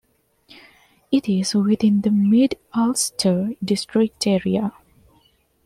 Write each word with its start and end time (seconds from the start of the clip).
It 1.11 1.29
is 1.29 1.53
within 1.53 2.01
the 2.01 2.09
Mid-Ulster 2.09 3.51
District 3.63 4.25
area. 4.25 4.73